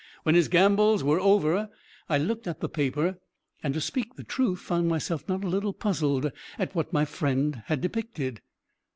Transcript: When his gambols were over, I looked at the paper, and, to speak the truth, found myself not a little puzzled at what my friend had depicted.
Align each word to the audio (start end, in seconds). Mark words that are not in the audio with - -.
When 0.23 0.33
his 0.33 0.47
gambols 0.47 1.03
were 1.03 1.19
over, 1.19 1.69
I 2.09 2.17
looked 2.17 2.47
at 2.47 2.59
the 2.59 2.67
paper, 2.67 3.19
and, 3.61 3.71
to 3.75 3.79
speak 3.79 4.15
the 4.15 4.23
truth, 4.23 4.59
found 4.59 4.87
myself 4.87 5.29
not 5.29 5.43
a 5.43 5.47
little 5.47 5.73
puzzled 5.73 6.31
at 6.57 6.73
what 6.73 6.91
my 6.91 7.05
friend 7.05 7.61
had 7.67 7.81
depicted. 7.81 8.41